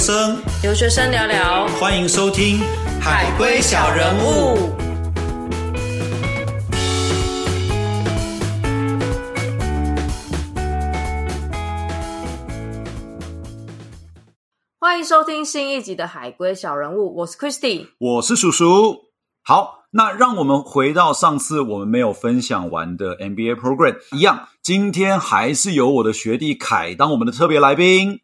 [0.00, 2.58] 生，留学生聊聊，欢迎收听
[3.02, 4.56] 《海归小人物》。
[14.78, 19.10] 欢迎收听新一集的《海归小人物》，我是 Christy，我是叔叔。
[19.44, 28.20] 好，那让我们回到上次我们没有分享完的 MBA program 一样，今天还是由我的学弟凯当我们的特别来宾。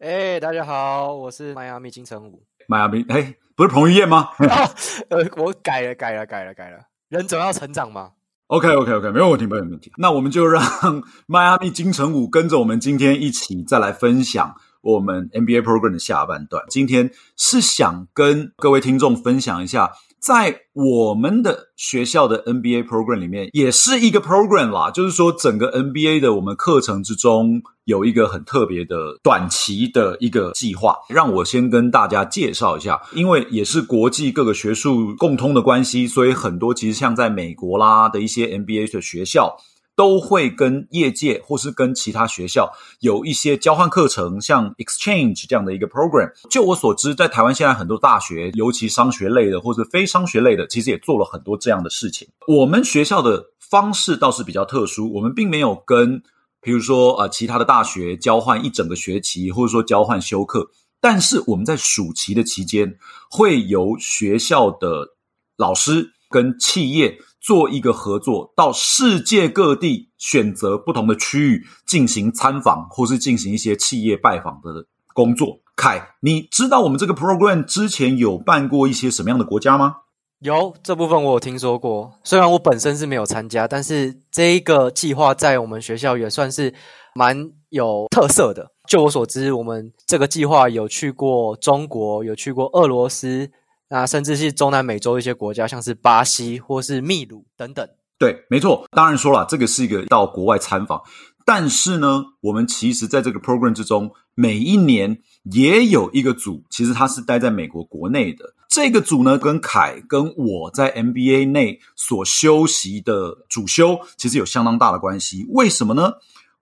[0.00, 2.44] 哎，大家好，我是迈阿密金城武。
[2.68, 4.28] 迈阿密，哎，不是彭于晏吗？
[5.10, 6.78] 呃，我改了，改了，改了，改了。
[7.08, 8.12] 人总要成长嘛。
[8.46, 9.90] OK，OK，OK，没有问题，没有问题。
[9.98, 10.62] 那我们就让
[11.26, 16.64] 迈阿密金城武跟着我们今天一起再来分享我们 NBA program 的下半段。
[16.68, 19.90] 今天是想跟各位听众分享一下。
[20.20, 24.90] 在我们的学校的 NBA program 里面，也是一个 program 啦。
[24.90, 30.96] 就是说，整个 NBA 的我们课程之中，有一个很特别的短期的一个计划。
[31.08, 39.56] 让我先跟大家介绍一下，因为也是国际各个学术共通的关系，所以很多其实像在美国啦的一些 NBA 的学校。
[39.98, 46.30] 都会跟业界或是跟其他学校有一些交换课程，像 exchange 这样的一个 program。
[46.48, 52.28] 就我所知，在台湾现在很多大学，尤其商学类的或者非商学类的，其实也做了很多这样的事情。
[52.46, 56.22] 我们学校的方式倒是比较特殊，我们并没有跟，
[56.60, 62.96] 比如说呃其他的大学交换一整个学期，或者说交换修课，但是我们在暑期的期间，
[63.28, 65.08] 会由学校的
[65.56, 67.18] 老师跟企业。
[67.40, 75.60] 做一个合作，到世界各地选择不同的区域进行参访，或是进行一些企业拜访的工作。
[75.76, 79.96] 凯，你知道我们这个 program 之前有办过一些什么样的国家吗？
[80.40, 86.72] 有这部分我有听说过，虽然我本身是没有参加，但是这一个计划在我们学校也算是
[87.14, 88.70] 蛮有特色的。
[88.88, 93.50] 就我所知，我们这个计划有去过中国，有去过俄罗斯。
[93.88, 97.88] 那甚至是中南美洲一些国家，像是巴西或是秘鲁等等。
[98.18, 98.86] 对，没错。
[98.90, 101.00] 当然说了，这个是一个到国外参访，
[101.46, 108.54] 但是呢，我们其实在这个 program 之中，每一年也有一个组，其实他是待在美国国内的。
[108.68, 115.46] 这个组呢，跟凯跟我在 MBA 内所修习的主修，其实有相当大的关系。
[115.50, 116.14] 为什么呢？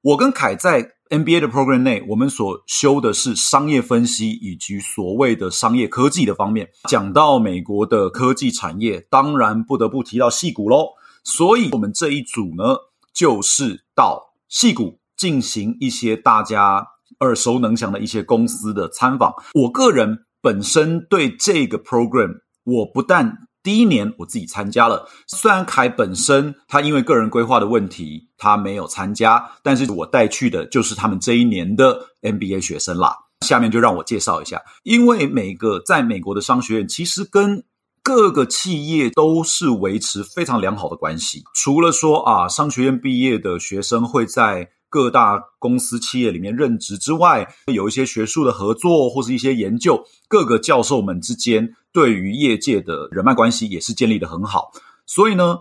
[0.03, 6.71] 我跟凯在 NBA 的 program 内，我们所修的是商业分析以及所谓的商业科技的方面。
[6.89, 10.89] 讲到美国的科技产业，当然不得不提到戏股喽。
[11.23, 12.77] 所以，我们这一组呢，
[13.13, 16.87] 就是到戏股进行一些大家
[17.21, 19.35] 耳熟能详的一些公司的参访。
[19.55, 33.13] 我个人本身对这个 program，我不但第一年我自己参加了，虽然凯本身他因为个人规划的问题他没有参加，但是我带去的就是他们这一年的 MBA 学生啦。
[33.45, 37.65] 下面就让我介绍一下，因为每个在美国的商学院其实跟
[38.05, 44.69] 各个企业都是维持非常良好的关系，除了说啊商学院毕业的学生会在。
[44.89, 54.73] 各大公司企业里面任职之外，有一些学术的合作或是一些研究，各个教授们之间对于业界的人脉关系也是建立的很好。
[55.07, 55.59] 所以呢，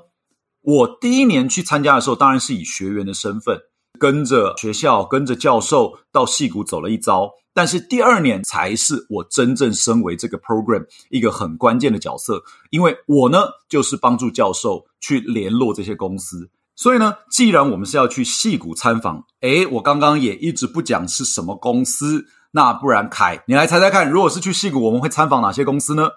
[0.61, 3.59] 我第一年去参加的时候，当然是以学员的身份，
[3.99, 7.31] 跟着学校、跟着教授到戏谷走了一遭。
[7.53, 16.49] 但是第二年才是我真正身为这个 program 一个很关键的角色，因为我呢就是帮助教授去联络这些公司。
[16.75, 26.09] 所以呢，既然我们是要去戏谷参访，诶，我刚刚也一直不讲是什么公司，那不然凯，你来猜猜看，如果是去戏谷，我们会参访哪些公司呢？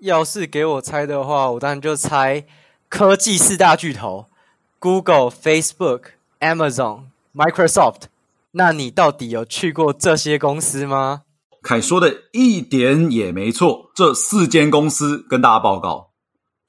[0.00, 2.44] 要是给我猜的话，我当然就猜
[2.90, 4.26] 科技四大巨头
[4.78, 6.02] ：Google、Facebook、
[6.40, 7.04] Amazon、
[7.34, 8.02] Microsoft。
[8.52, 11.22] 那你到底有去过这些公司吗？
[11.62, 16.10] 凯说的一点也没错，这四间公司跟大家报告。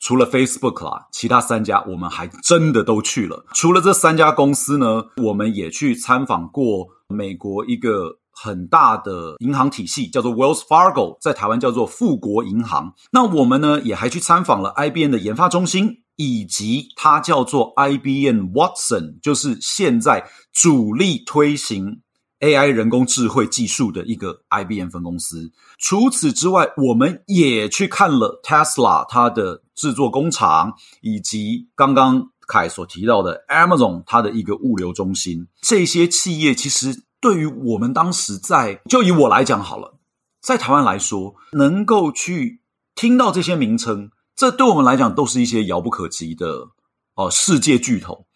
[0.05, 3.43] 除了 Facebook 啦，其他三家我们还真的都去了。
[3.55, 12.93] 除了这三家公司呢，我们也去参访过美国一个很大的银行体系，叫做 Wells Fargo，在台湾叫做富国银行。
[13.13, 22.01] 那我们呢，也还去参访了 IBM 的研发中心，以及它叫做 IBM Watson，就是现在主力推行。
[22.39, 25.51] AI 人工智慧技术的一个 IBM 分公司。
[25.77, 35.47] 除此之外，我们也去看了 Tesla 它的制作工厂，以及刚刚凯所提到的 Amazon 它的一个物流中心。
[35.61, 39.97] 这些企业其实对于我们当时在，就以我来讲好了，
[40.41, 42.61] 在台湾来说，能够去
[42.93, 46.67] 听到这些名称，这对我们来讲都是一些遥不可及的
[47.15, 48.27] 哦世界巨头。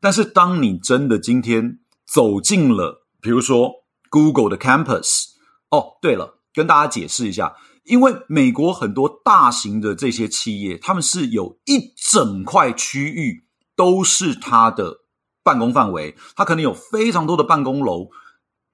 [0.00, 3.72] 但是当你真的今天走进了，比如说
[4.10, 5.26] ，Google 的 Campus。
[5.70, 7.54] 哦，对了，跟大家解释一下，
[7.84, 13.44] 因为美国很多大型的这些企业，他们是有一整块区域
[13.76, 15.00] 都是它的
[15.42, 18.08] 办公范围，它可能有非常多的办公楼。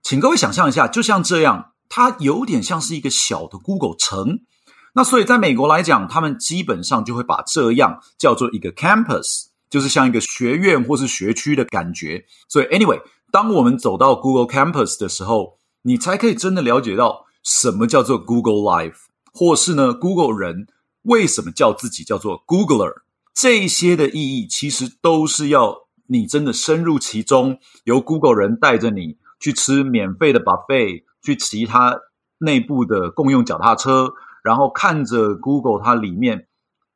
[0.05, 4.41] 请各位想象一下，就像这样，它有点像是一个小的 Google 城。
[4.95, 12.25] 那所以在美国来讲，他们基本上就会把这样叫做一个 campus，就是像一个学院或是学区的感觉。
[12.49, 13.01] 所以 anyway，
[13.35, 20.69] 当我们走到 Google campus 的时候，你才可以真的了解到什么叫做 Google Life，或是呢 Google 人
[21.03, 23.03] 为什么叫自己叫做 Googler，
[23.35, 32.03] 这些的意义其实都是要你真的深入其中，由 Google 人带着你去吃免费的 buffet，去骑他
[32.39, 34.13] 内部的共用脚踏车。
[34.45, 36.47] 然后看着 Google 它里面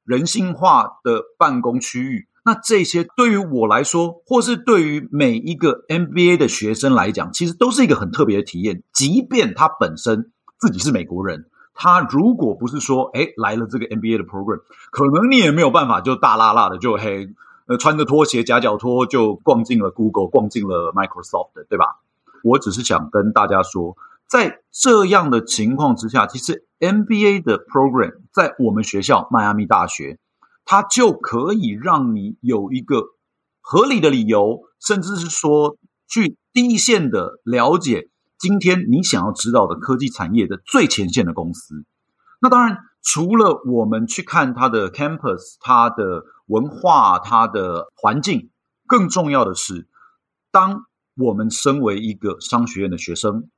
[0.04, 8.82] 人性化的办公区域，那这些对于我来说，或是对于每一个 MBA 的学生来讲，其实都是一个很特别的体验。
[8.94, 17.28] 即便他本身自己是美国人，他如果不是说，哎，来了这个 MBA 的 program，可能你也没有办法就大拉拉的就嘿，
[17.66, 22.00] 呃，穿着拖鞋夹脚拖就逛进了 Google，逛进了 Microsoft，对吧？
[22.42, 23.94] 我只是想跟大家说。
[24.26, 30.18] 在这样的情况之下，其实 MBA 的 program 在我们学校迈阿密大学，
[30.70, 33.06] 它就可以让你有一个
[33.62, 41.86] 合理的理由，甚至是说去第一线的了解今天你想要知道的科技产业的最前线的公司。
[42.42, 48.50] 那当然，除了我们去看它的 campus、它的文化、它的环境，
[48.86, 49.88] 更重要的是，
[50.50, 50.84] 当
[51.16, 53.48] 我们身为一个商学院的学生。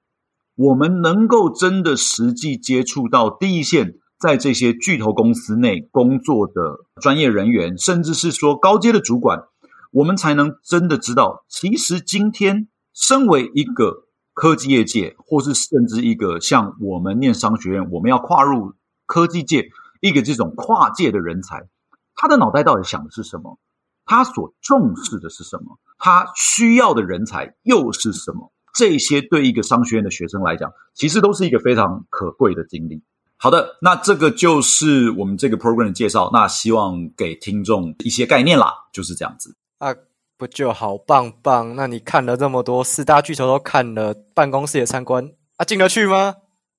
[0.55, 9.45] 我们能够真的实际接触到第一线，在这些巨头公司内工作的专业人员，甚至是说高阶的主管，
[9.91, 18.75] 我们才能真的知道，其实今天身为一个科技业界，或是甚至一个像我们念商学院，我们要跨入
[19.07, 19.71] 科技界
[20.01, 21.67] 一个这种跨界的人才，
[22.15, 23.59] 他的脑袋到底想的是什么？
[24.05, 25.79] 他所重视的是什么？
[25.99, 28.53] 他需要的人才又是什么？
[28.75, 33.03] 这些对一个商学院的学生来讲，其实都是一个非常可贵的经历。
[33.43, 36.29] 好的，那这个就是我们这个 program 的介绍。
[36.31, 39.95] 那希望给听众一些概念啦，就是这样子啊，
[40.37, 41.75] 不就好棒棒？
[41.75, 46.35] 那你看了这么多四大巨头都看了，办公室也参观啊，进得去吗？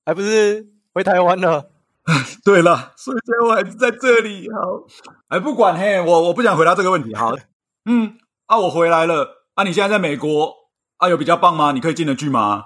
[0.06, 1.72] 还不是回台湾了？
[2.46, 4.48] 对了，所以最后还是在这里。
[4.52, 4.60] 好，
[5.30, 7.16] 哎，不管嘿，我我不想回答这个问题。
[7.16, 7.34] 好，
[7.90, 9.46] 嗯，啊，我回来了。
[9.56, 10.54] 啊，你现在在美国？
[10.98, 11.72] 啊，有比较棒吗？
[11.72, 12.66] 你可以进得去吗？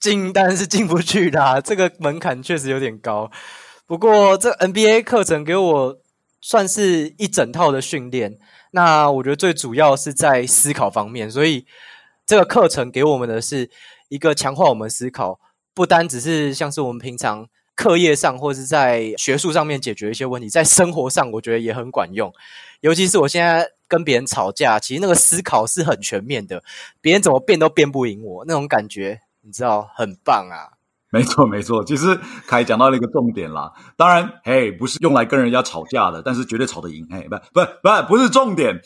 [0.00, 3.30] 进当然是进不去的，这个门槛确实有点高。
[3.86, 5.98] 不过这 NBA 课程给我
[6.40, 8.38] 算是一整套的训练。
[8.72, 11.66] 那我觉得最主要是在思考方面，所以
[12.26, 13.70] 这个课程给我们的是
[14.08, 15.40] 一个强化我们思考，
[15.74, 22.32] 不单只是像是我们平常课业上或是在学术上面解决一些问题，在生活上我觉得也很管用。
[22.80, 23.68] 尤其是我现在。
[23.90, 26.62] 跟别人吵架，其实那个思考是很全面的，
[27.00, 30.76] 别人怎么变都变不赢我，那种感觉你知道很棒啊！
[31.10, 33.72] 没错没错，其实凯讲到了一个重点啦。
[33.96, 37.06] 当然，嘿，不是用来跟人家吵架的，但是绝对吵得赢。
[37.10, 38.80] 嘿，不不不，不是重点，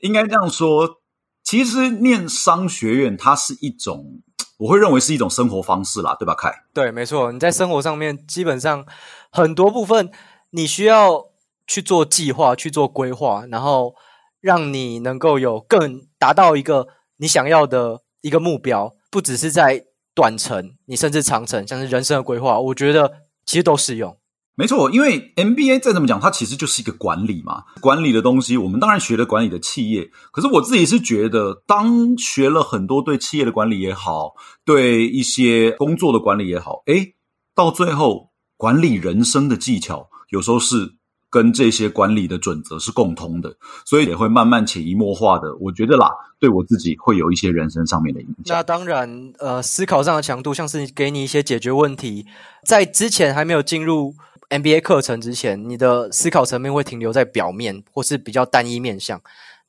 [0.00, 1.00] 应该这样说。
[1.42, 4.22] 其实念商学院，它是一种，
[4.58, 6.34] 我会认为是一种生活方式啦，对吧？
[6.34, 8.86] 凯，对，没错，你在生活上面基本上
[9.30, 10.10] 很多部分
[10.50, 11.26] 你需要
[11.66, 13.94] 去做计划、去做规划，然后。
[14.40, 16.86] 让你能够有更达到一个
[17.16, 19.84] 你想要的一个目标，不只是在
[20.18, 23.08] 短程，你甚至长程，像是人生的规划，我觉得
[23.46, 24.18] 其实都适用。
[24.56, 30.10] 没错，因为 MBA 再怎么讲，它其实就是一个管理嘛，管理的东西，我们当然学了管理的企业。
[30.32, 34.34] 可是我自己是觉得，当学了很多对企业的管理也好，
[34.64, 37.14] 对一些工作的管理也好，诶，
[37.54, 40.97] 到最后管理人生的技巧，有时候是。
[41.30, 43.54] 跟这些管理的准则是共通的，
[43.84, 45.54] 所以也会慢慢潜移默化的。
[45.60, 48.56] 我觉得啦，对我自己会有一些人生上面的影响。
[48.56, 52.26] 那当然，呃，思考上的强度，像是给你一些解决问题，
[52.64, 54.14] 在之前还没有进入
[54.48, 59.20] MBA 课程之前，你的思考层面会停留在表面或是比较单一面向。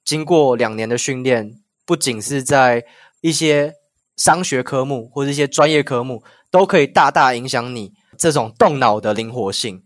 [0.06, 2.86] 经过两年的训练，不仅是在
[3.20, 3.74] 一些
[4.16, 9.84] 商学科目或者一些专业科目，都可以大大影响你这种动脑的灵活性。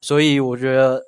[0.00, 1.02] 所以我觉得。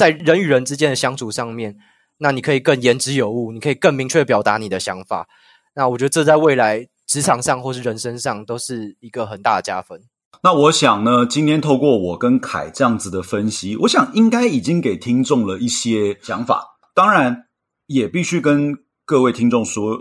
[0.00, 1.76] 在人与人之间的相处上面，
[2.16, 5.28] 那你可以更言之有物，你可以更明确表达你的想法。
[5.74, 10.00] 那我觉得这在未来职场上或是人生上都是一个很大的加分。
[10.42, 16.78] 那我想呢，今天透过我跟凯这样子的分析，我想应该已经给听众了一些想法。
[16.94, 17.48] 当然，
[17.84, 19.98] 也必须跟各位听众说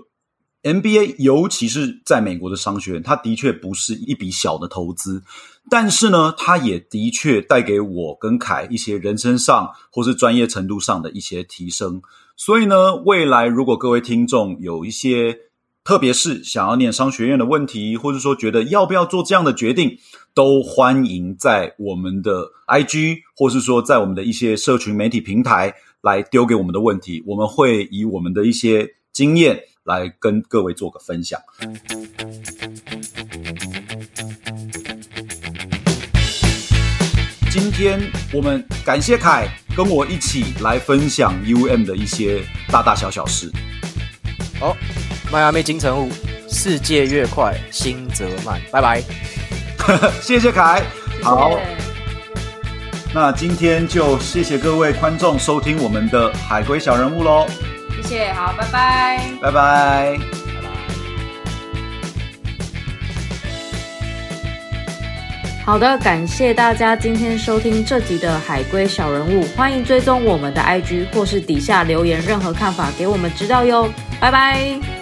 [0.73, 5.23] NBA，尤其是在美国的商学院，它的确不是一笔小的投资，
[5.69, 12.01] 但是呢，它也的确带给我跟凯一些人生上或是专业程度上的一些提升。
[12.35, 15.37] 所以呢，未来如果各位听众有一些，
[15.83, 19.97] 特别是想要念商学院的问题，或者说觉得要不要做这样的决定，
[20.33, 31.41] 都欢迎在我们的 IG，或是说在我们的一些社群媒体平台来丢给我们的问题，我们会以我们的一些经验来跟各位做个分享。
[37.49, 37.99] 今天
[38.31, 43.51] 我们感谢凯跟我一起来分享 UM 的一些大大小小事。
[44.59, 44.77] 好，
[45.31, 46.11] 迈阿密金城武，
[46.47, 48.61] 世界越快，心则慢。
[48.71, 49.01] 拜拜。
[50.21, 50.83] 谢谢凯。
[51.23, 51.59] 好，
[53.11, 57.47] 那今天就谢谢各位观众收听我们的海龟小人物喽，
[58.09, 59.21] 谢谢，好，拜拜。
[59.39, 60.17] 拜拜。
[65.63, 73.87] 好的，感谢大家今天收听这集的海龟小人物，欢迎追踪我们的 IG 或是底下留言任何看法给我们知道哟，
[74.19, 74.98] 拜拜。